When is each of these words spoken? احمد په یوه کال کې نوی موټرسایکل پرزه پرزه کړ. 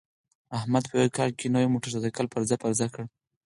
احمد 0.57 0.83
په 0.89 0.93
یوه 0.99 1.09
کال 1.17 1.29
کې 1.39 1.47
نوی 1.55 1.67
موټرسایکل 1.73 2.25
پرزه 2.33 2.55
پرزه 2.63 2.85
کړ. 2.93 3.03